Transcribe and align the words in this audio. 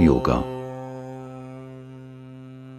Yoga. 0.00 0.44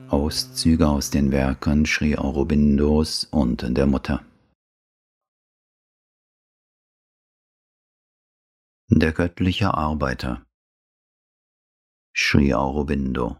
Auszüge 0.09 0.87
aus 0.87 1.09
den 1.09 1.31
Werken 1.31 1.85
Sri 1.85 2.15
Aurobindos 2.15 3.25
und 3.25 3.65
der 3.77 3.85
Mutter. 3.85 4.25
Der 8.87 9.11
göttliche 9.11 9.73
Arbeiter 9.73 10.45
Sri 12.15 12.53
Aurobindo 12.53 13.37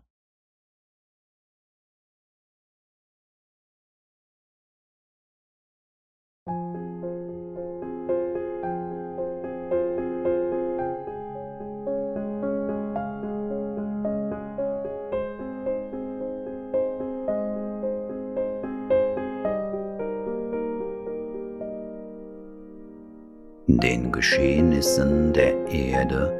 Den 23.72 24.12
Geschehnissen 24.12 25.31
der 25.31 25.53
Erde 25.67 26.34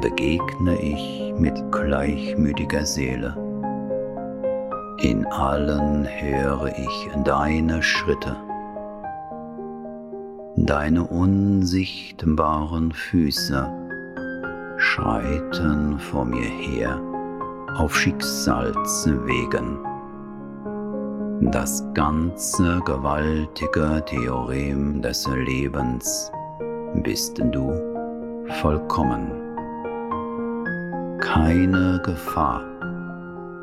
begegne 0.00 0.80
ich 0.80 1.34
mit 1.36 1.60
gleichmütiger 1.72 2.86
Seele. 2.86 3.34
In 5.02 5.26
allen 5.26 6.06
höre 6.06 6.68
ich 6.68 7.10
deine 7.24 7.82
Schritte, 7.82 8.36
deine 10.54 11.02
unsichtbaren 11.02 12.92
Füße 12.92 13.68
schreiten 14.76 15.98
vor 15.98 16.24
mir 16.24 16.48
her 16.48 17.00
auf 17.76 17.98
Schicksalswegen. 17.98 19.87
Das 21.40 21.84
ganze 21.94 22.80
gewaltige 22.84 24.02
Theorem 24.06 25.00
des 25.00 25.24
Lebens 25.28 26.32
bist 27.04 27.38
du 27.38 27.72
vollkommen. 28.60 29.30
Keine 31.20 32.02
Gefahr 32.04 32.64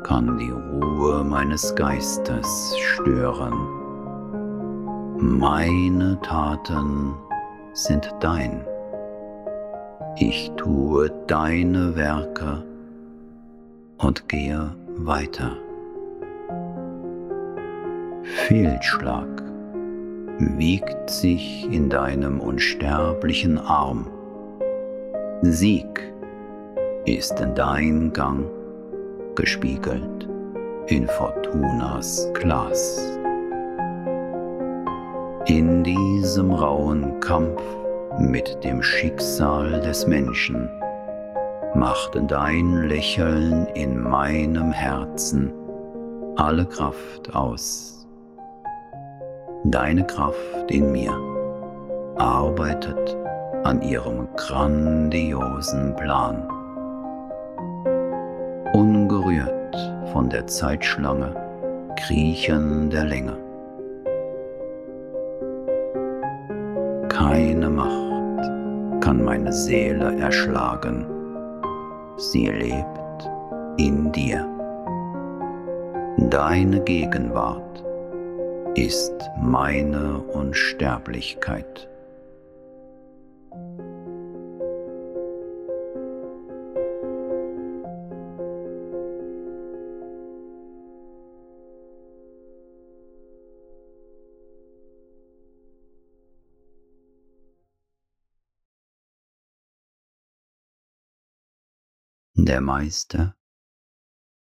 kann 0.04 0.38
die 0.38 0.50
Ruhe 0.50 1.22
meines 1.22 1.74
Geistes 1.74 2.74
stören. 2.78 3.52
Meine 5.18 6.18
Taten 6.22 7.14
sind 7.74 8.10
dein. 8.20 8.64
Ich 10.16 10.50
tue 10.56 11.10
deine 11.26 11.94
Werke 11.94 12.64
und 13.98 14.26
gehe 14.30 14.74
weiter. 14.96 15.65
Fehlschlag 18.34 19.40
wiegt 20.38 21.08
sich 21.08 21.70
in 21.70 21.88
deinem 21.88 22.40
unsterblichen 22.40 23.56
Arm. 23.56 24.10
Sieg 25.42 26.12
ist 27.04 27.36
dein 27.54 28.12
Gang 28.12 28.46
gespiegelt 29.36 30.28
in 30.88 31.06
Fortunas 31.06 32.28
Glas. 32.34 33.16
In 35.46 35.84
diesem 35.84 36.50
rauen 36.50 37.20
Kampf 37.20 37.62
mit 38.18 38.64
dem 38.64 38.82
Schicksal 38.82 39.80
des 39.82 40.04
Menschen 40.08 40.68
macht 41.76 42.18
dein 42.26 42.88
Lächeln 42.88 43.66
in 43.74 44.00
meinem 44.00 44.72
Herzen 44.72 45.52
alle 46.36 46.66
Kraft 46.66 47.32
aus 47.34 47.95
deine 49.70 50.04
Kraft 50.04 50.70
in 50.70 50.92
mir 50.92 51.12
arbeitet 52.16 53.16
an 53.64 53.82
ihrem 53.82 54.28
grandiosen 54.36 55.94
Plan. 55.96 56.48
Ungerührt 58.72 59.76
von 60.12 60.28
der 60.28 60.46
Zeitschlange 60.46 61.34
kriechen 61.96 62.90
der 62.90 63.04
Länge. 63.04 63.36
Keine 67.08 67.68
Macht 67.68 69.02
kann 69.02 69.24
meine 69.24 69.52
Seele 69.52 70.16
erschlagen. 70.18 71.06
Sie 72.16 72.46
lebt 72.46 73.30
in 73.78 74.12
dir. 74.12 74.46
Deine 76.18 76.80
Gegenwart 76.80 77.85
ist 78.76 79.30
meine 79.38 80.18
Unsterblichkeit. 80.18 81.88
Der 102.34 102.60
Meister, 102.60 103.34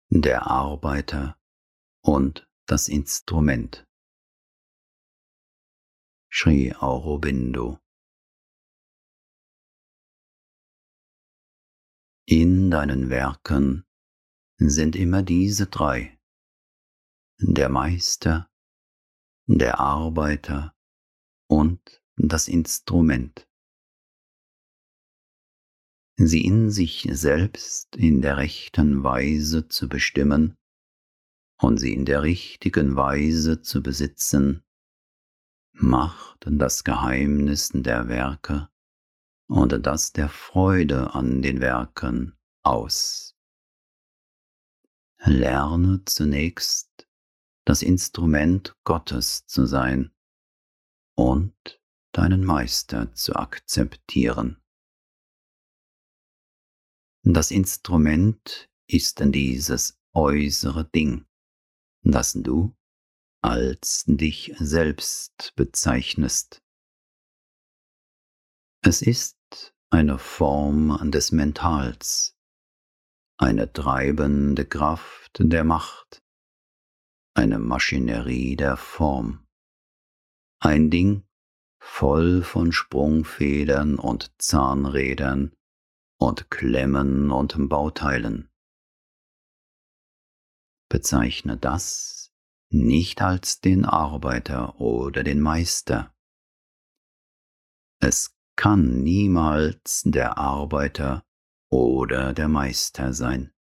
der 0.08 0.46
Arbeiter 0.46 1.36
und 2.02 2.48
das 2.66 2.86
Instrument. 2.86 3.89
Sri 6.32 6.72
Aurobindo. 6.72 7.80
In 12.24 12.70
deinen 12.70 13.10
Werken 13.10 13.84
sind 14.56 14.94
immer 14.94 15.24
diese 15.24 15.66
drei, 15.66 16.16
der 17.40 17.68
Meister, 17.68 18.48
der 19.46 19.80
Arbeiter 19.80 20.72
und 21.48 22.00
das 22.16 22.46
Instrument. 22.46 23.48
Sie 26.16 26.44
in 26.44 26.70
sich 26.70 27.08
selbst 27.10 27.96
in 27.96 28.22
der 28.22 28.36
rechten 28.36 29.02
Weise 29.02 29.66
zu 29.66 29.88
bestimmen 29.88 30.56
und 31.60 31.78
sie 31.78 31.92
in 31.92 32.04
der 32.04 32.22
richtigen 32.22 32.94
Weise 32.94 33.62
zu 33.62 33.82
besitzen, 33.82 34.62
macht 35.82 36.44
das 36.46 36.84
Geheimnis 36.84 37.70
der 37.72 38.08
Werke 38.08 38.68
und 39.48 39.84
das 39.84 40.12
der 40.12 40.28
Freude 40.28 41.14
an 41.14 41.42
den 41.42 41.60
Werken 41.60 42.38
aus. 42.62 43.36
Lerne 45.24 46.02
zunächst 46.04 47.08
das 47.64 47.82
Instrument 47.82 48.76
Gottes 48.84 49.46
zu 49.46 49.66
sein 49.66 50.12
und 51.14 51.80
deinen 52.12 52.44
Meister 52.44 53.12
zu 53.14 53.34
akzeptieren. 53.36 54.62
Das 57.22 57.50
Instrument 57.50 58.70
ist 58.86 59.20
dieses 59.22 59.98
äußere 60.12 60.84
Ding, 60.84 61.26
das 62.02 62.32
du 62.32 62.74
als 63.42 64.04
dich 64.06 64.54
selbst 64.58 65.52
bezeichnest. 65.56 66.62
Es 68.82 69.02
ist 69.02 69.74
eine 69.90 70.18
Form 70.18 71.10
des 71.10 71.32
Mentals, 71.32 72.36
eine 73.38 73.72
treibende 73.72 74.66
Kraft 74.66 75.38
der 75.40 75.64
Macht, 75.64 76.22
eine 77.34 77.58
Maschinerie 77.58 78.56
der 78.56 78.76
Form, 78.76 79.46
ein 80.60 80.90
Ding 80.90 81.26
voll 81.82 82.42
von 82.42 82.72
Sprungfedern 82.72 83.98
und 83.98 84.30
Zahnrädern 84.38 85.54
und 86.18 86.50
Klemmen 86.50 87.30
und 87.30 87.56
Bauteilen. 87.68 88.50
Bezeichne 90.90 91.56
das 91.56 92.19
nicht 92.70 93.20
als 93.20 93.60
den 93.60 93.84
Arbeiter 93.84 94.80
oder 94.80 95.24
den 95.24 95.40
Meister. 95.40 96.14
Es 98.00 98.36
kann 98.56 99.02
niemals 99.02 100.02
der 100.04 100.38
Arbeiter 100.38 101.24
oder 101.68 102.32
der 102.32 102.48
Meister 102.48 103.12
sein. 103.12 103.52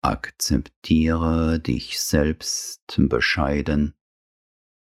Akzeptiere 0.00 1.58
dich 1.60 2.00
selbst 2.00 2.82
bescheiden, 2.96 3.94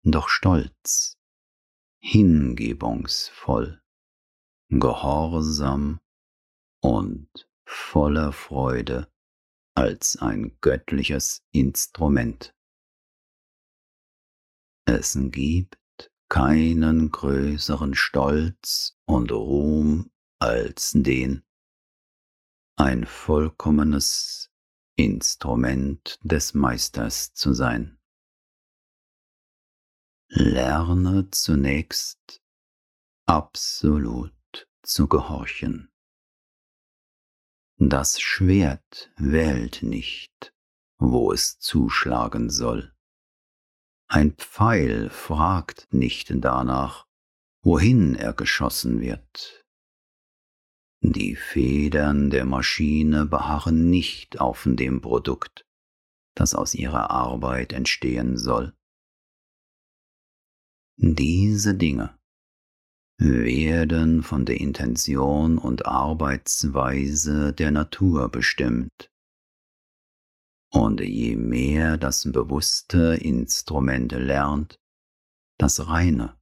doch 0.03 0.27
stolz, 0.27 1.18
hingebungsvoll, 2.00 3.81
gehorsam 4.69 6.01
und 6.81 7.30
voller 7.65 8.33
Freude 8.33 9.12
als 9.75 10.18
ein 10.18 10.57
göttliches 10.62 11.44
Instrument. 11.51 12.56
Es 14.88 15.18
gibt 15.19 16.12
keinen 16.30 17.12
größeren 17.12 17.94
Stolz 17.94 18.98
und 19.06 19.31
Ruhm 19.31 20.12
als 20.39 20.92
den, 20.95 21.44
ein 22.77 23.06
vollkommenes 23.06 24.51
Instrument 24.95 26.19
des 26.24 26.54
Meisters 26.54 27.33
zu 27.33 27.54
sein. 27.54 28.00
Lerne 30.30 31.30
zunächst 31.31 32.42
absolut 33.28 34.33
zu 34.83 35.07
gehorchen. 35.07 35.92
Das 37.77 38.22
Schwert 38.22 39.12
wählt 39.18 39.83
nicht, 39.83 40.54
wo 40.98 41.33
es 41.33 41.60
zuschlagen 41.60 42.50
soll. 42.50 42.94
Ein 44.07 44.31
Pfeil 44.33 45.10
fragt 45.10 45.94
nicht 45.94 46.31
danach, 46.33 47.06
wohin 47.63 48.16
er 48.16 48.31
geschossen 48.31 49.01
wird. 49.01 49.66
Die 51.01 51.36
Federn 51.36 52.30
der 52.30 52.45
Maschine 52.45 53.25
beharren 53.25 53.89
nicht 53.89 54.39
auf 54.39 54.66
dem 54.66 55.01
Produkt, 55.01 55.66
das 56.33 56.56
aus 56.56 56.75
ihrer 56.75 57.10
Arbeit 57.10 57.74
entstehen 57.74 58.38
soll. 58.38 58.74
Diese 60.95 61.75
Dinge 61.75 62.14
werden 63.17 64.23
von 64.23 64.45
der 64.45 64.59
Intention 64.59 65.57
und 65.57 65.85
Arbeitsweise 65.85 67.53
der 67.53 67.71
Natur 67.71 68.29
bestimmt. 68.29 69.12
Und 70.71 71.00
je 71.00 71.38
mehr 71.38 71.97
das 71.97 72.29
bewusste 72.29 73.15
Instrument 73.15 74.12
lernt, 74.12 74.77
das 75.57 75.88
reine 75.88 76.38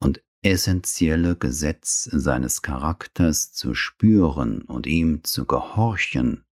und 0.00 0.22
essentielle 0.42 1.36
Gesetz 1.36 2.04
seines 2.04 2.62
Charakters 2.62 3.52
zu 3.52 3.74
spüren 3.74 4.62
und 4.62 4.86
ihm 4.86 5.24
zu 5.24 5.46
gehorchen, 5.46 6.44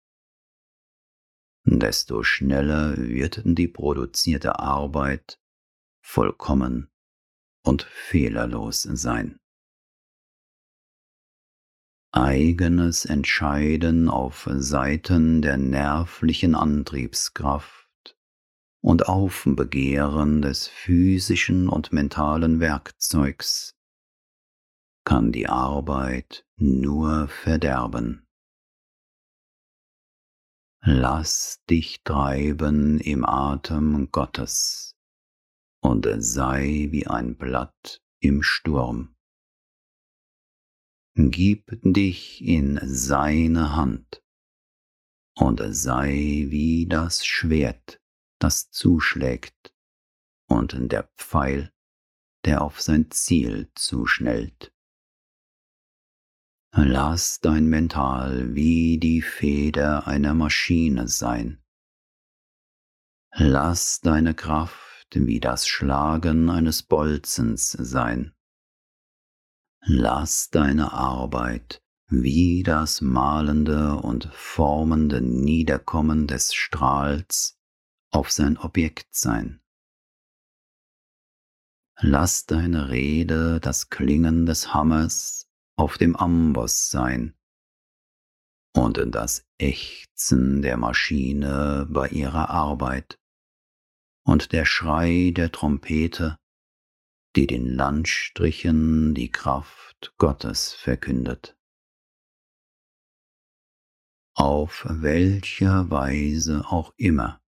desto 1.66 2.22
schneller 2.22 2.96
wird 2.96 3.42
die 3.44 3.68
produzierte 3.68 4.58
Arbeit 4.58 5.38
vollkommen 6.02 6.88
und 7.62 7.82
fehlerlos 7.82 8.82
sein 8.82 9.39
eigenes 12.12 13.04
Entscheiden 13.04 14.08
auf 14.08 14.48
Seiten 14.52 15.42
der 15.42 15.56
nervlichen 15.56 16.54
Antriebskraft 16.54 18.16
und 18.82 19.08
Aufbegehren 19.08 20.42
des 20.42 20.66
physischen 20.66 21.68
und 21.68 21.92
mentalen 21.92 22.60
Werkzeugs 22.60 23.76
kann 25.04 25.32
die 25.32 25.48
Arbeit 25.48 26.46
nur 26.56 27.28
verderben. 27.28 28.26
Lass 30.82 31.62
dich 31.68 32.02
treiben 32.04 32.98
im 33.00 33.24
Atem 33.24 34.10
Gottes 34.10 34.96
und 35.82 36.08
sei 36.18 36.88
wie 36.90 37.06
ein 37.06 37.36
Blatt 37.36 38.02
im 38.20 38.42
Sturm. 38.42 39.14
Gib 41.14 41.78
dich 41.82 42.42
in 42.42 42.78
seine 42.82 43.74
Hand 43.74 44.22
und 45.34 45.60
sei 45.74 46.46
wie 46.48 46.86
das 46.86 47.26
Schwert, 47.26 48.00
das 48.38 48.70
zuschlägt 48.70 49.74
und 50.46 50.74
der 50.92 51.10
Pfeil, 51.16 51.72
der 52.44 52.62
auf 52.62 52.80
sein 52.80 53.10
Ziel 53.10 53.70
zuschnellt. 53.74 54.72
Lass 56.72 57.40
dein 57.40 57.66
Mental 57.66 58.54
wie 58.54 58.98
die 58.98 59.22
Feder 59.22 60.06
einer 60.06 60.34
Maschine 60.34 61.08
sein. 61.08 61.60
Lass 63.32 64.00
deine 64.00 64.34
Kraft 64.34 65.08
wie 65.14 65.40
das 65.40 65.66
Schlagen 65.66 66.48
eines 66.48 66.84
Bolzens 66.84 67.72
sein. 67.72 68.34
Lass 69.82 70.50
deine 70.50 70.92
Arbeit 70.92 71.82
wie 72.08 72.62
das 72.64 73.00
malende 73.00 73.94
und 73.96 74.28
formende 74.32 75.20
Niederkommen 75.20 76.26
des 76.26 76.52
Strahls 76.54 77.58
auf 78.10 78.30
sein 78.32 78.58
Objekt 78.58 79.14
sein. 79.14 79.60
Lass 82.00 82.46
deine 82.46 82.88
Rede 82.88 83.60
das 83.60 83.90
Klingen 83.90 84.44
des 84.46 84.74
Hammers 84.74 85.48
auf 85.76 85.98
dem 85.98 86.16
Amboss 86.16 86.90
sein 86.90 87.36
und 88.74 88.98
das 89.14 89.46
Ächzen 89.58 90.62
der 90.62 90.76
Maschine 90.76 91.86
bei 91.88 92.08
ihrer 92.08 92.50
Arbeit 92.50 93.18
und 94.24 94.52
der 94.52 94.64
Schrei 94.64 95.32
der 95.34 95.52
Trompete 95.52 96.39
die 97.36 97.46
den 97.46 97.66
Landstrichen 97.66 99.14
die 99.14 99.30
Kraft 99.30 100.14
Gottes 100.18 100.72
verkündet. 100.72 101.56
Auf 104.34 104.86
welcher 104.88 105.90
Weise 105.90 106.64
auch 106.66 106.94
immer, 106.96 107.40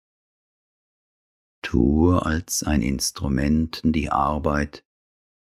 tue 1.61 2.23
als 2.25 2.63
ein 2.63 2.81
Instrument 2.81 3.81
die 3.83 4.09
Arbeit, 4.09 4.83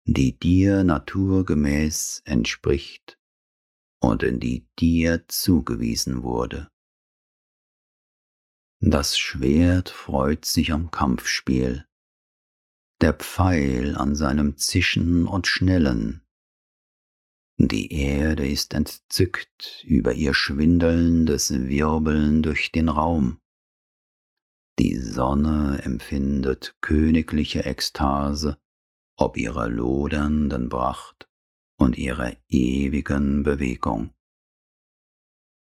die 0.06 0.38
dir 0.38 0.84
naturgemäß 0.84 2.22
entspricht 2.24 3.18
und 4.00 4.22
in 4.22 4.38
die 4.38 4.68
dir 4.78 5.26
zugewiesen 5.28 6.22
wurde. 6.22 6.70
Das 8.80 9.18
Schwert 9.18 9.88
freut 9.88 10.44
sich 10.44 10.72
am 10.72 10.90
Kampfspiel, 10.90 11.86
der 13.00 13.14
Pfeil 13.14 13.96
an 13.96 14.14
seinem 14.14 14.56
Zischen 14.56 15.26
und 15.26 15.46
Schnellen. 15.46 16.22
Die 17.56 17.92
Erde 17.92 18.48
ist 18.48 18.74
entzückt 18.74 19.84
über 19.84 20.12
ihr 20.12 20.34
schwindelndes 20.34 21.50
Wirbeln 21.50 22.42
durch 22.42 22.72
den 22.72 22.88
Raum. 22.88 23.38
Die 24.78 24.96
Sonne 24.96 25.80
empfindet 25.84 26.76
königliche 26.80 27.64
Ekstase 27.64 28.58
ob 29.16 29.36
ihrer 29.36 29.68
lodernden 29.68 30.68
Pracht 30.68 31.28
und 31.78 31.96
ihrer 31.96 32.32
ewigen 32.48 33.42
Bewegung. 33.42 34.12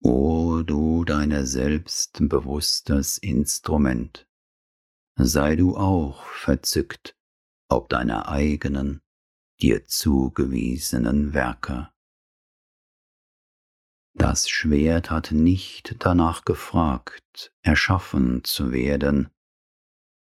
O 0.01 0.62
du 0.62 1.03
deiner 1.03 1.45
selbst 1.45 2.17
bewusstes 2.21 3.17
Instrument, 3.17 4.27
sei 5.15 5.55
du 5.55 5.75
auch 5.75 6.25
verzückt 6.25 7.17
ob 7.69 7.89
deiner 7.89 8.27
eigenen, 8.27 9.01
dir 9.61 9.85
zugewiesenen 9.85 11.33
Werke. 11.33 11.89
Das 14.13 14.49
Schwert 14.49 15.11
hat 15.11 15.31
nicht 15.31 15.95
danach 15.99 16.43
gefragt, 16.43 17.53
erschaffen 17.61 18.43
zu 18.43 18.71
werden, 18.71 19.29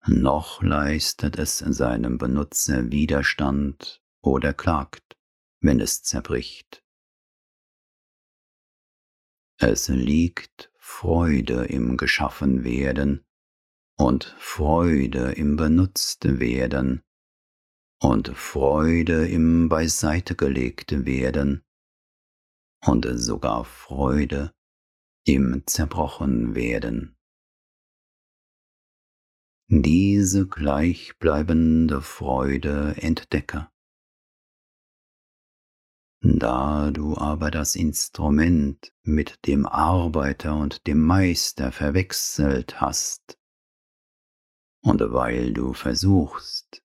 noch 0.06 0.62
leistet 0.62 1.38
es 1.38 1.58
seinem 1.58 2.18
Benutzer 2.18 2.90
Widerstand 2.90 4.00
oder 4.22 4.54
klagt, 4.54 5.16
wenn 5.60 5.80
es 5.80 6.02
zerbricht. 6.02 6.82
Es 9.58 9.88
liegt 9.88 10.72
Freude 10.78 11.66
im 11.66 11.96
Geschaffenwerden 11.96 13.26
und 13.96 14.24
Freude 14.38 15.32
im 15.32 15.56
Benutztwerden, 15.56 17.02
und 18.00 18.28
Freude 18.36 19.28
im 19.28 19.68
Beiseite 19.68 20.34
gelegt 20.34 21.04
werden 21.04 21.62
und 22.84 23.06
sogar 23.14 23.64
Freude 23.64 24.52
im 25.24 25.62
zerbrochen 25.66 26.54
werden. 26.54 27.16
Diese 29.68 30.48
gleichbleibende 30.48 32.02
Freude 32.02 32.96
entdecke. 32.96 33.68
Da 36.22 36.90
du 36.90 37.16
aber 37.16 37.50
das 37.50 37.76
Instrument 37.76 38.92
mit 39.02 39.46
dem 39.46 39.66
Arbeiter 39.66 40.56
und 40.56 40.86
dem 40.86 41.00
Meister 41.06 41.70
verwechselt 41.70 42.80
hast, 42.80 43.38
und 44.82 45.00
weil 45.12 45.52
du 45.52 45.72
versuchst, 45.72 46.82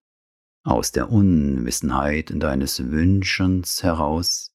aus 0.65 0.91
der 0.91 1.11
Unwissenheit 1.11 2.33
deines 2.35 2.89
Wünschens 2.89 3.83
heraus 3.83 4.51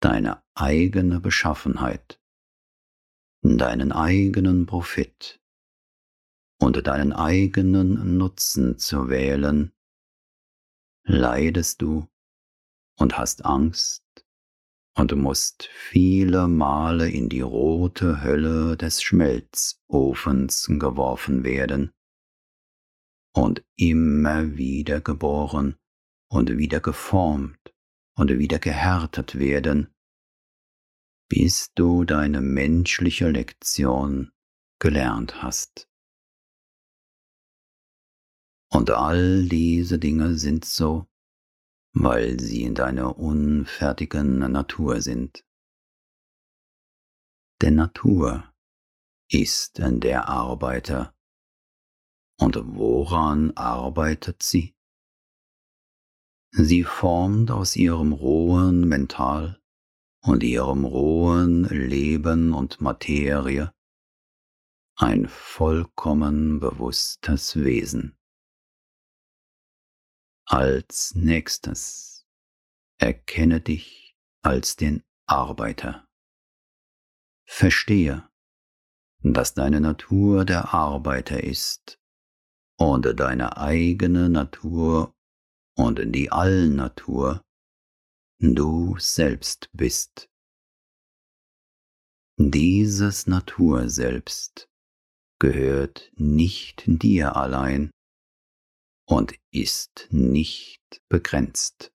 deine 0.00 0.44
eigene 0.54 1.20
Beschaffenheit, 1.20 2.20
deinen 3.42 3.90
eigenen 3.90 4.66
Profit 4.66 5.40
und 6.60 6.86
deinen 6.86 7.12
eigenen 7.12 8.16
Nutzen 8.16 8.78
zu 8.78 9.08
wählen, 9.08 9.72
leidest 11.02 11.82
du 11.82 12.08
und 12.96 13.18
hast 13.18 13.44
Angst 13.44 14.04
und 14.94 15.16
musst 15.16 15.64
viele 15.64 16.46
Male 16.46 17.10
in 17.10 17.28
die 17.28 17.40
rote 17.40 18.22
Hölle 18.22 18.76
des 18.76 19.02
Schmelzofens 19.02 20.66
geworfen 20.68 21.42
werden, 21.42 21.92
und 23.38 23.64
immer 23.76 24.56
wieder 24.56 25.00
geboren 25.00 25.76
und 26.28 26.58
wieder 26.58 26.80
geformt 26.80 27.72
und 28.16 28.36
wieder 28.36 28.58
gehärtet 28.58 29.38
werden, 29.38 29.94
bis 31.28 31.72
du 31.74 32.04
deine 32.04 32.40
menschliche 32.40 33.30
Lektion 33.30 34.32
gelernt 34.80 35.40
hast. 35.40 35.88
Und 38.70 38.90
all 38.90 39.44
diese 39.44 40.00
Dinge 40.00 40.34
sind 40.34 40.64
so, 40.64 41.06
weil 41.92 42.40
sie 42.40 42.64
in 42.64 42.74
deiner 42.74 43.18
unfertigen 43.18 44.38
Natur 44.38 45.00
sind. 45.00 45.44
Denn 47.62 47.76
Natur 47.76 48.52
ist 49.30 49.78
der 49.78 50.28
Arbeiter, 50.28 51.14
und 52.38 52.56
woran 52.76 53.52
arbeitet 53.56 54.42
sie? 54.42 54.74
Sie 56.50 56.84
formt 56.84 57.50
aus 57.50 57.76
ihrem 57.76 58.12
rohen 58.12 58.88
Mental 58.88 59.60
und 60.22 60.42
ihrem 60.42 60.84
rohen 60.84 61.64
Leben 61.64 62.54
und 62.54 62.80
Materie 62.80 63.72
ein 64.96 65.28
vollkommen 65.28 66.58
bewusstes 66.58 67.56
Wesen. 67.56 68.16
Als 70.46 71.14
nächstes 71.14 72.26
erkenne 72.98 73.60
dich 73.60 74.16
als 74.42 74.76
den 74.76 75.04
Arbeiter. 75.26 76.08
Verstehe, 77.44 78.28
dass 79.20 79.54
deine 79.54 79.80
Natur 79.80 80.44
der 80.44 80.72
Arbeiter 80.74 81.42
ist 81.44 82.00
und 82.78 83.18
deine 83.18 83.56
eigene 83.56 84.28
Natur 84.28 85.12
und 85.76 86.00
die 86.14 86.30
Allnatur 86.30 87.42
du 88.40 88.96
selbst 88.98 89.68
bist. 89.72 90.28
Dieses 92.38 93.26
Natur 93.26 93.90
selbst 93.90 94.68
gehört 95.40 96.12
nicht 96.14 96.84
dir 96.86 97.36
allein 97.36 97.90
und 99.08 99.34
ist 99.50 100.06
nicht 100.10 101.02
begrenzt. 101.08 101.92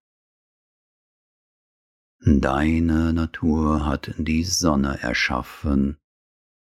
Deine 2.25 3.13
Natur 3.13 3.85
hat 3.85 4.13
die 4.17 4.43
Sonne 4.43 4.99
erschaffen 5.01 5.97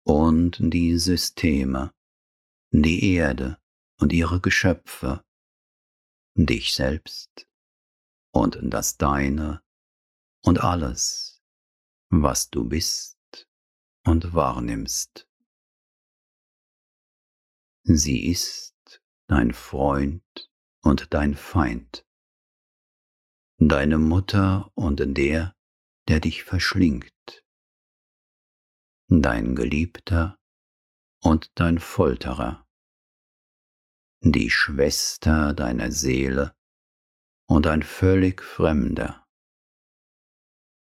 und 0.05 0.59
die 0.61 0.99
Systeme, 0.99 1.93
die 2.71 3.15
Erde, 3.15 3.62
und 4.03 4.13
ihre 4.13 4.41
Geschöpfe, 4.41 5.25
dich 6.35 6.75
selbst 6.75 7.49
und 8.33 8.59
das 8.61 8.97
Deine 8.97 9.63
und 10.45 10.59
alles, 10.59 11.41
was 12.11 12.51
du 12.51 12.69
bist 12.69 13.17
und 14.05 14.35
wahrnimmst. 14.35 15.29
Sie 17.85 18.27
ist 18.27 18.75
dein 19.29 19.53
Freund 19.53 20.51
und 20.83 21.15
dein 21.15 21.37
Feind, 21.37 22.05
deine 23.59 23.99
Mutter 23.99 24.73
und 24.75 25.01
der, 25.17 25.55
der 26.09 26.19
dich 26.19 26.43
verschlingt, 26.43 27.45
dein 29.07 29.55
Geliebter 29.55 30.41
und 31.21 31.53
dein 31.55 31.79
Folterer 31.79 32.62
die 34.25 34.51
Schwester 34.51 35.53
deiner 35.53 35.91
Seele 35.91 36.55
und 37.49 37.67
ein 37.67 37.83
völlig 37.83 38.41
Fremder, 38.41 39.27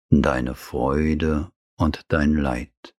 deine 0.10 0.56
Freude 0.56 1.52
und 1.78 2.06
dein 2.08 2.34
Leid, 2.34 2.96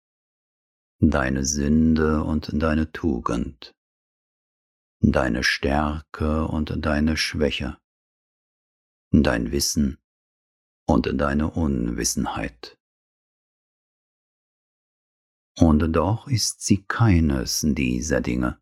deine 1.00 1.44
Sünde 1.44 2.22
und 2.22 2.50
deine 2.52 2.92
Tugend, 2.92 3.74
deine 5.00 5.42
Stärke 5.42 6.46
und 6.46 6.86
deine 6.86 7.16
Schwäche, 7.16 7.78
dein 9.10 9.50
Wissen 9.50 9.98
und 10.86 11.10
deine 11.20 11.50
Unwissenheit. 11.50 12.78
Und 15.58 15.80
doch 15.92 16.28
ist 16.28 16.62
sie 16.62 16.84
keines 16.84 17.66
dieser 17.66 18.20
Dinge, 18.20 18.60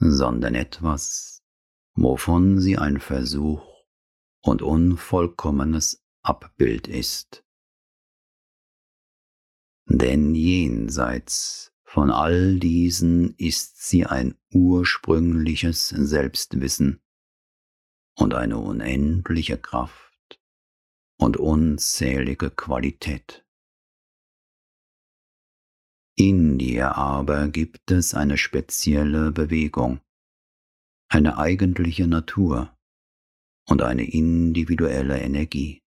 sondern 0.00 0.54
etwas, 0.54 1.42
wovon 1.94 2.58
sie 2.58 2.78
ein 2.78 2.98
Versuch 2.98 3.62
und 4.42 4.62
unvollkommenes 4.62 6.02
Abbild 6.22 6.88
ist. 6.88 7.44
Denn 9.86 10.34
jenseits 10.34 11.72
von 11.82 12.10
all 12.10 12.58
diesen 12.58 13.34
ist 13.36 13.82
sie 13.82 14.06
ein 14.06 14.38
ursprüngliches 14.52 15.88
Selbstwissen 15.88 17.02
und 18.14 18.34
eine 18.34 18.58
unendliche 18.58 19.58
Kraft 19.58 20.40
und 21.18 21.36
unzählige 21.36 22.50
Qualität. 22.50 23.44
In 26.16 26.58
dir 26.58 26.96
aber 26.96 27.48
gibt 27.48 27.90
es 27.90 28.14
eine 28.14 28.36
spezielle 28.36 29.32
Bewegung, 29.32 30.00
eine 31.08 31.38
eigentliche 31.38 32.06
Natur 32.06 32.76
und 33.66 33.82
eine 33.82 34.04
individuelle 34.04 35.18
Energie. 35.20 35.82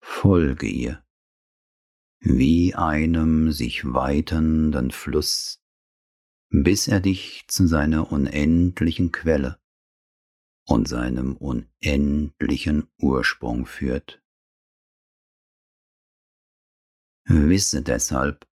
Folge 0.00 0.66
ihr, 0.66 1.04
wie 2.20 2.74
einem 2.74 3.52
sich 3.52 3.84
weitenden 3.84 4.90
Fluss, 4.90 5.60
bis 6.50 6.88
er 6.88 7.00
dich 7.00 7.44
zu 7.48 7.66
seiner 7.66 8.12
unendlichen 8.12 9.12
Quelle 9.12 9.58
und 10.66 10.88
seinem 10.88 11.36
unendlichen 11.36 12.88
Ursprung 12.98 13.66
führt. 13.66 14.23
Wisse 17.26 17.82
deshalb, 17.82 18.46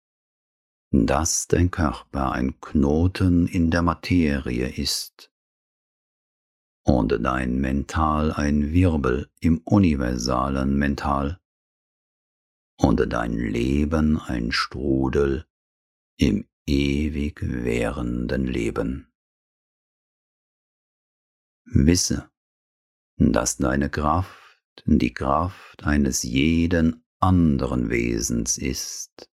dass 0.92 1.48
dein 1.48 1.70
Körper 1.70 2.32
ein 2.32 2.60
Knoten 2.60 3.46
in 3.46 3.70
der 3.70 3.82
Materie 3.82 4.68
ist 4.68 5.32
und 6.84 7.12
dein 7.22 7.60
Mental 7.60 8.32
ein 8.32 8.72
Wirbel 8.72 9.30
im 9.40 9.58
universalen 9.64 10.76
Mental 10.76 11.40
und 12.76 13.00
dein 13.12 13.32
Leben 13.32 14.18
ein 14.20 14.52
Strudel 14.52 15.46
im 16.16 16.48
ewig 16.66 17.40
währenden 17.42 18.46
Leben. 18.46 19.12
Wisse, 21.64 22.30
dass 23.16 23.56
deine 23.58 23.90
Kraft 23.90 24.82
die 24.86 25.12
Kraft 25.12 25.84
eines 25.84 26.22
jeden 26.22 27.04
anderen 27.20 27.90
Wesens 27.90 28.58
ist 28.58 29.30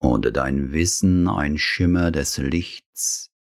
und 0.00 0.36
dein 0.36 0.72
Wissen 0.72 1.28
ein 1.28 1.58
Schimmer 1.58 2.10
des 2.10 2.38
Lichts, 2.38 3.32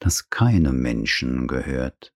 das 0.00 0.30
keinem 0.30 0.80
Menschen 0.80 1.46
gehört, 1.46 2.14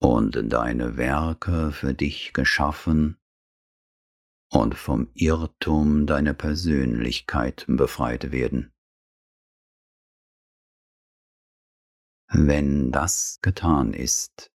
und 0.00 0.52
deine 0.52 0.96
Werke 0.96 1.72
für 1.72 1.94
dich 1.94 2.32
geschaffen 2.32 3.18
und 4.50 4.74
vom 4.74 5.10
Irrtum 5.14 6.06
deiner 6.06 6.34
Persönlichkeit 6.34 7.64
befreit 7.68 8.30
werden. 8.32 8.72
Wenn 12.28 12.92
das 12.92 13.38
getan 13.40 13.94
ist, 13.94 14.52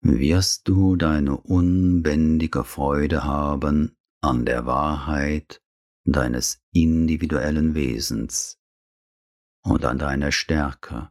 wirst 0.00 0.68
du 0.68 0.96
deine 0.96 1.36
unbändige 1.36 2.64
Freude 2.64 3.24
haben 3.24 3.96
an 4.20 4.44
der 4.44 4.66
Wahrheit 4.66 5.62
deines 6.04 6.60
individuellen 6.72 7.74
Wesens 7.74 8.58
und 9.64 9.84
an 9.84 9.98
deiner 9.98 10.32
Stärke 10.32 11.10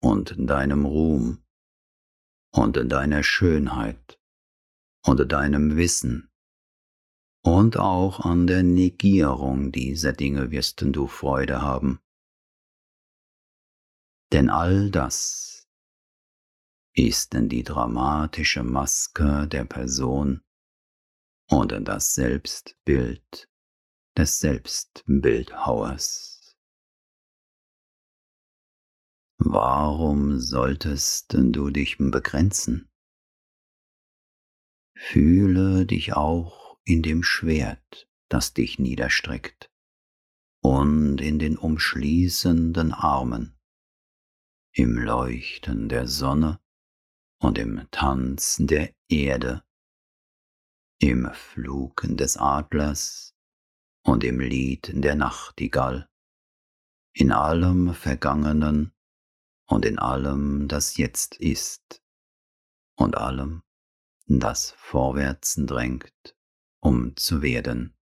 und 0.00 0.34
deinem 0.38 0.84
Ruhm 0.84 1.42
und 2.52 2.76
deiner 2.90 3.22
Schönheit 3.22 4.20
und 5.04 5.30
deinem 5.32 5.76
Wissen 5.76 6.30
und 7.44 7.76
auch 7.78 8.20
an 8.20 8.46
der 8.46 8.62
Negierung 8.62 9.72
dieser 9.72 10.12
Dinge 10.12 10.50
wirst 10.50 10.80
du 10.82 11.06
Freude 11.06 11.62
haben. 11.62 12.00
Denn 14.32 14.50
all 14.50 14.90
das 14.90 15.57
ist 16.98 17.32
denn 17.32 17.48
die 17.48 17.62
dramatische 17.62 18.64
Maske 18.64 19.46
der 19.46 19.64
Person 19.64 20.42
und 21.48 21.70
das 21.86 22.14
Selbstbild 22.14 23.48
des 24.16 24.40
Selbstbildhauers. 24.40 26.56
Warum 29.38 30.40
solltest 30.40 31.34
du 31.34 31.70
dich 31.70 31.98
begrenzen? 31.98 32.90
Fühle 34.96 35.86
dich 35.86 36.14
auch 36.14 36.80
in 36.84 37.02
dem 37.02 37.22
Schwert, 37.22 38.08
das 38.28 38.54
dich 38.54 38.80
niederstreckt, 38.80 39.70
und 40.60 41.20
in 41.20 41.38
den 41.38 41.56
umschließenden 41.56 42.92
Armen, 42.92 43.56
im 44.72 44.98
Leuchten 44.98 45.88
der 45.88 46.08
Sonne 46.08 46.58
und 47.38 47.58
im 47.58 47.88
Tanz 47.90 48.56
der 48.60 48.94
Erde, 49.08 49.64
im 51.00 51.30
Flug 51.32 52.02
des 52.08 52.36
Adlers 52.36 53.34
und 54.02 54.24
im 54.24 54.40
Lied 54.40 54.90
der 54.92 55.14
Nachtigall, 55.14 56.08
in 57.12 57.32
allem 57.32 57.94
Vergangenen 57.94 58.92
und 59.66 59.84
in 59.84 59.98
allem, 59.98 60.66
das 60.66 60.96
jetzt 60.96 61.36
ist, 61.36 62.02
und 62.96 63.16
allem, 63.16 63.62
das 64.26 64.72
vorwärts 64.72 65.54
drängt, 65.58 66.36
um 66.80 67.16
zu 67.16 67.42
werden. 67.42 67.94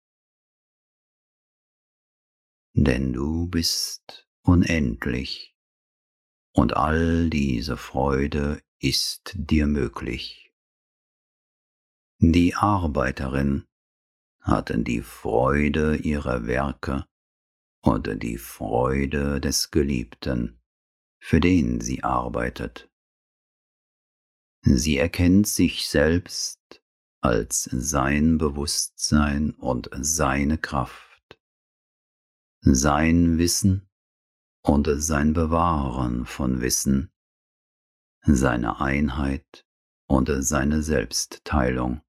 Denn 2.73 3.13
du 3.13 3.47
bist 3.47 4.27
unendlich, 4.43 5.55
und 6.53 6.75
all 6.75 7.29
diese 7.29 7.77
Freude 7.77 8.63
ist 8.79 9.33
dir 9.35 9.67
möglich. 9.67 10.53
Die 12.19 12.55
Arbeiterin 12.55 13.65
hatten 14.41 14.83
die 14.83 15.01
Freude 15.01 15.97
ihrer 15.97 16.47
Werke 16.47 17.05
oder 17.83 18.15
die 18.15 18.37
Freude 18.37 19.39
des 19.39 19.71
Geliebten, 19.71 20.59
für 21.19 21.39
den 21.39 21.81
sie 21.81 22.03
arbeitet. 22.03 22.89
Sie 24.63 24.97
erkennt 24.97 25.47
sich 25.47 25.87
selbst 25.87 26.81
als 27.21 27.63
sein 27.63 28.37
Bewusstsein 28.37 29.51
und 29.51 29.89
seine 29.99 30.57
Kraft, 30.57 31.39
sein 32.61 33.37
Wissen 33.37 33.89
und 34.61 34.89
sein 34.97 35.33
Bewahren 35.33 36.25
von 36.25 36.61
Wissen, 36.61 37.11
seine 38.23 38.79
Einheit 38.79 39.65
und 40.07 40.29
seine 40.39 40.81
Selbstteilung, 40.83 42.01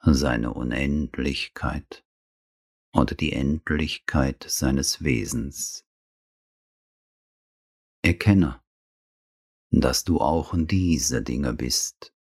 seine 0.00 0.54
Unendlichkeit 0.54 2.04
und 2.92 3.20
die 3.20 3.32
Endlichkeit 3.32 4.44
seines 4.48 5.02
Wesens. 5.04 5.86
Erkenne, 8.02 8.62
dass 9.70 10.04
du 10.04 10.20
auch 10.20 10.54
diese 10.56 11.22
Dinge 11.22 11.52
bist. 11.52 12.14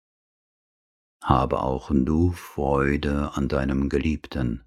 Habe 1.23 1.61
auch 1.61 1.91
du 1.93 2.33
Freude 2.33 3.33
an 3.35 3.49
deinem 3.49 3.89
Geliebten. 3.89 4.65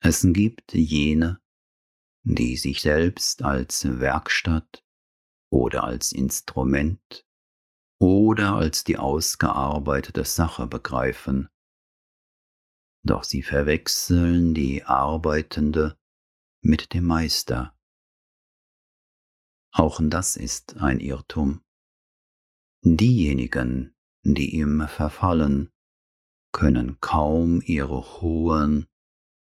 Es 0.00 0.26
gibt 0.28 0.74
jene, 0.74 1.40
die 2.24 2.56
sich 2.56 2.82
selbst 2.82 3.42
als 3.42 3.84
Werkstatt 4.00 4.84
oder 5.52 5.84
als 5.84 6.12
Instrument 6.12 7.26
oder 8.00 8.54
als 8.54 8.84
die 8.84 8.96
ausgearbeitete 8.96 10.24
Sache 10.24 10.66
begreifen. 10.66 11.48
Doch 13.04 13.22
sie 13.22 13.42
verwechseln 13.42 14.54
die 14.54 14.84
Arbeitende 14.84 15.98
mit 16.62 16.94
dem 16.94 17.04
Meister. 17.04 17.76
Auch 19.72 20.00
das 20.02 20.36
ist 20.36 20.76
ein 20.78 21.00
Irrtum. 21.00 21.62
Diejenigen, 22.82 23.94
die 24.22 24.56
ihm 24.56 24.88
verfallen, 24.88 25.70
können 26.52 26.98
kaum 27.00 27.60
ihre 27.60 28.20
hohen, 28.20 28.86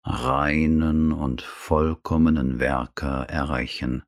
reinen 0.04 1.12
und 1.12 1.42
vollkommenen 1.42 2.60
Werke 2.60 3.26
erreichen. 3.28 4.04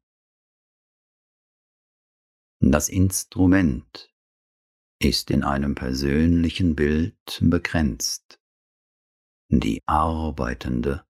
Das 2.60 2.89
Instrument 2.89 4.12
ist 5.00 5.30
in 5.30 5.43
einem 5.43 5.76
persönlichen 5.76 6.76
Bild 6.76 7.39
begrenzt. 7.41 8.41
Die 9.50 9.82
Arbeitende 9.86 11.06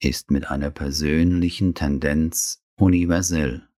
ist 0.00 0.30
mit 0.30 0.48
einer 0.48 0.70
persönlichen 0.70 1.74
Tendenz 1.74 2.62
universell. 2.76 3.68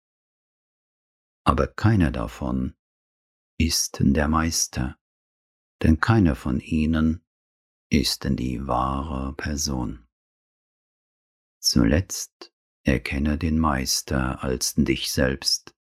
Aber 1.45 1.67
keiner 1.67 2.11
davon 2.11 2.75
ist 3.59 3.99
der 4.01 4.27
Meister, 4.29 4.99
denn 5.83 6.01
keiner 6.01 6.35
von 6.35 6.61
ihnen 6.61 7.23
ist 7.91 8.27
die 8.29 8.67
wahre 8.67 9.35
Person. 9.35 10.09
Zuletzt 11.61 12.53
erkenne 12.85 13.39
den 13.39 13.59
Meister 13.59 14.43
als 14.43 14.75
dich 14.75 15.13
selbst, 15.13 15.76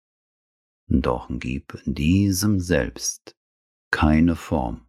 doch 0.86 1.28
gib 1.30 1.78
diesem 1.84 2.60
Selbst 2.60 3.36
keine 3.90 4.36
Form 4.36 4.86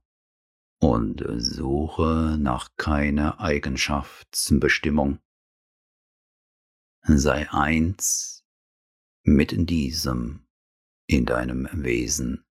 und 0.80 1.24
suche 1.38 2.38
nach 2.40 2.76
keiner 2.78 3.40
Eigenschaftsbestimmung. 3.40 5.20
Sei 7.04 7.50
eins 7.52 8.44
mit 9.24 9.70
diesem 9.70 10.46
in 11.08 11.26
deinem 11.26 11.68
Wesen. 11.72 12.46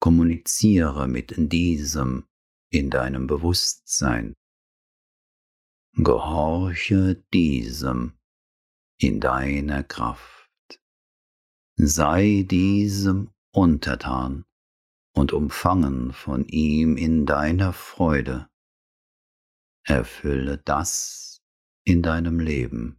Kommuniziere 0.00 1.08
mit 1.08 1.34
diesem 1.36 2.26
in 2.70 2.90
deinem 2.90 3.26
Bewusstsein. 3.26 4.34
Gehorche 5.94 7.24
diesem 7.32 8.18
in 8.98 9.20
deiner 9.20 9.82
Kraft. 9.82 10.35
Sei 11.78 12.46
diesem 12.48 13.30
untertan 13.52 14.46
und 15.14 15.32
umfangen 15.32 16.12
von 16.12 16.46
ihm 16.46 16.96
in 16.96 17.26
deiner 17.26 17.74
Freude. 17.74 18.48
Erfülle 19.84 20.56
das 20.58 21.42
in 21.84 22.02
deinem 22.02 22.40
Leben 22.40 22.98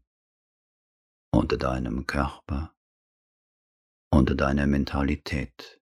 und 1.32 1.62
deinem 1.64 2.06
Körper 2.06 2.76
und 4.12 4.40
deiner 4.40 4.68
Mentalität. 4.68 5.82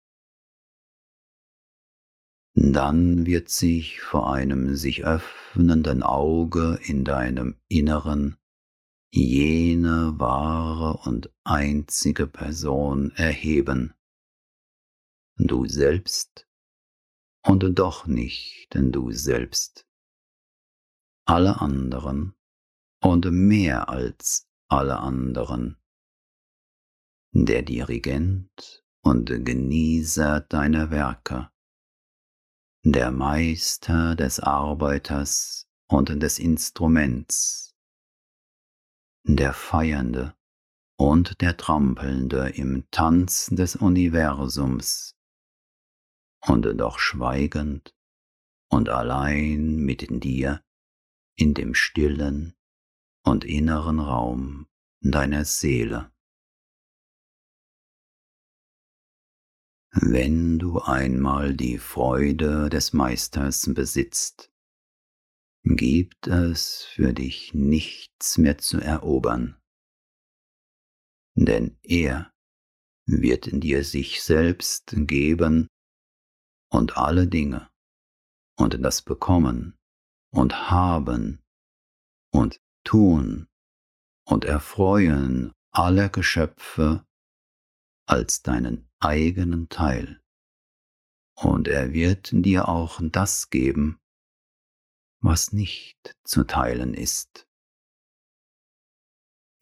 Dann 2.56 3.26
wird 3.26 3.48
sich 3.48 4.00
vor 4.00 4.32
einem 4.32 4.76
sich 4.76 5.04
öffnenden 5.04 6.04
Auge 6.04 6.78
in 6.84 7.04
deinem 7.04 7.60
Inneren 7.66 8.38
jene 9.16 10.18
wahre 10.18 10.98
und 11.08 11.32
einzige 11.44 12.26
Person 12.26 13.12
erheben, 13.12 13.94
du 15.36 15.66
selbst 15.66 16.48
und 17.46 17.62
doch 17.78 18.06
nicht 18.08 18.74
denn 18.74 18.90
du 18.90 19.12
selbst. 19.12 19.86
Alle 21.26 21.60
anderen 21.60 22.34
und 23.00 23.30
mehr 23.30 23.88
als 23.88 24.48
alle 24.68 24.98
anderen. 24.98 25.76
Der 27.30 27.62
Dirigent 27.62 28.84
und 29.02 29.26
Genießer 29.26 30.40
deiner 30.40 30.90
Werke, 30.90 31.50
der 32.84 33.12
Meister 33.12 34.16
des 34.16 34.40
Arbeiters 34.40 35.68
und 35.86 36.08
des 36.20 36.40
Instruments, 36.40 37.73
der 39.24 39.54
Feiernde 39.54 40.36
und 40.96 41.40
der 41.40 41.56
Trampelnde 41.56 42.50
im 42.50 42.84
Tanz 42.90 43.46
des 43.46 43.76
Universums 43.76 45.16
und 46.46 46.64
doch 46.78 46.98
schweigend 46.98 47.94
und 48.70 48.90
allein 48.90 49.76
mit 49.76 50.06
dir 50.22 50.62
in 51.36 51.54
dem 51.54 51.74
stillen 51.74 52.54
und 53.24 53.44
inneren 53.44 53.98
Raum 53.98 54.66
deiner 55.00 55.44
Seele. 55.44 56.12
Wenn 59.90 60.58
du 60.58 60.80
einmal 60.80 61.54
die 61.54 61.78
Freude 61.78 62.68
des 62.68 62.92
Meisters 62.92 63.72
besitzt, 63.72 64.50
gibt 65.64 66.26
es 66.26 66.84
für 66.84 67.14
dich 67.14 67.54
nichts 67.54 68.36
mehr 68.36 68.58
zu 68.58 68.80
erobern, 68.80 69.56
denn 71.34 71.78
er 71.82 72.32
wird 73.06 73.48
dir 73.50 73.82
sich 73.82 74.22
selbst 74.22 74.94
geben 74.94 75.68
und 76.70 76.96
alle 76.96 77.26
Dinge 77.26 77.70
und 78.56 78.82
das 78.84 79.02
Bekommen 79.02 79.78
und 80.30 80.70
Haben 80.70 81.42
und 82.30 82.60
Tun 82.84 83.48
und 84.26 84.44
Erfreuen 84.44 85.52
aller 85.70 86.10
Geschöpfe 86.10 87.06
als 88.06 88.42
deinen 88.42 88.88
eigenen 89.00 89.68
Teil. 89.70 90.20
Und 91.36 91.68
er 91.68 91.92
wird 91.92 92.30
dir 92.32 92.68
auch 92.68 93.00
das 93.02 93.50
geben, 93.50 93.98
was 95.24 95.52
nicht 95.54 96.18
zu 96.24 96.44
teilen 96.44 96.92
ist. 96.92 97.48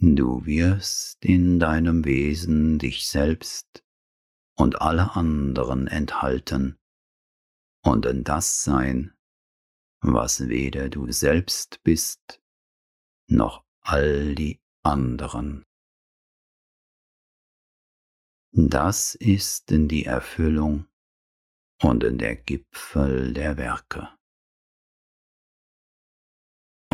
Du 0.01 0.44
wirst 0.44 1.25
in 1.25 1.61
deinem 1.61 2.05
Wesen 2.05 2.81
dich 2.81 3.07
selbst 3.07 3.85
und 4.57 4.83
alle 4.83 5.14
anderen 5.14 5.87
enthalten 5.87 6.81
und 7.85 8.07
in 8.07 8.25
das 8.25 8.64
sein, 8.64 9.14
was 10.01 10.48
weder 10.48 10.88
du 10.88 11.12
selbst 11.12 11.81
bist, 11.85 12.42
noch 13.29 13.64
all 13.83 14.35
die 14.35 14.61
anderen. 14.83 15.64
Das 18.51 19.14
ist 19.14 19.70
in 19.70 19.87
die 19.87 20.07
Erfüllung 20.07 20.88
und 21.81 22.03
in 22.03 22.18
der 22.18 22.35
Gipfel 22.35 23.33
der 23.33 23.57
Werke. 23.57 24.09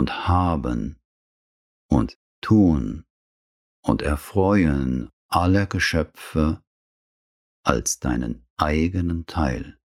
Und 0.08 0.26
haben 0.26 0.98
und 1.90 2.18
tun 2.40 3.04
und 3.82 4.00
erfreuen 4.00 5.10
aller 5.28 5.66
Geschöpfe 5.66 6.62
als 7.62 7.98
deinen 7.98 8.46
eigenen 8.56 9.26
Teil. 9.26 9.78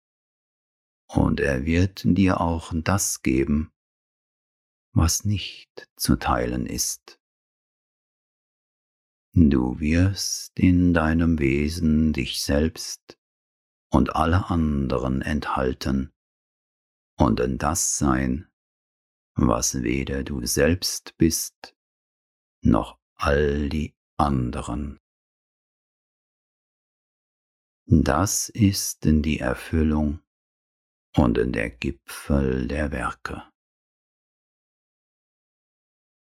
Und 1.10 1.42
er 1.42 1.66
wird 1.66 2.04
dir 2.06 2.40
auch 2.40 2.72
das 2.74 3.22
geben, 3.22 3.74
was 4.94 5.26
nicht 5.26 5.90
zu 5.98 6.16
teilen 6.16 6.68
ist. 6.68 7.20
Du 9.34 9.78
wirst 9.82 10.58
in 10.58 10.94
deinem 10.94 11.38
Wesen 11.38 12.14
dich 12.14 12.42
selbst 12.42 13.20
und 13.92 14.16
alle 14.16 14.50
anderen 14.50 15.22
enthalten 15.22 16.14
und 17.18 17.42
in 17.42 17.58
das 17.58 17.98
sein, 17.98 18.48
was 19.36 19.82
weder 19.84 20.24
du 20.24 20.46
selbst 20.46 21.16
bist, 21.18 21.76
noch 22.62 22.98
all 23.16 23.70
die 23.70 23.96
anderen. 24.18 25.00
Das 27.86 28.50
ist 28.50 29.06
in 29.06 29.22
die 29.22 29.40
Erfüllung 29.40 30.22
und 31.16 31.38
in 31.38 31.52
der 31.52 31.70
Gipfel 31.70 32.68
der 32.68 32.92
Werke. 32.92 33.44